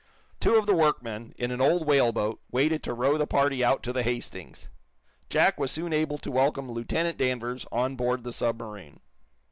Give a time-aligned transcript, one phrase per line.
[0.39, 3.93] Two of the workmen, in an old whaleboat, waited to row the party out to
[3.93, 4.71] the "Hastings."
[5.29, 9.01] Jack was soon able to welcome Lieutenant Danvers on board the submarine.